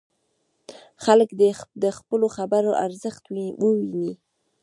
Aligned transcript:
خلک 1.03 1.29
دې 1.39 1.49
د 1.83 1.85
خپلو 1.97 2.27
خبرو 2.35 2.71
ارزښت 2.85 3.23
وویني. 3.61 4.11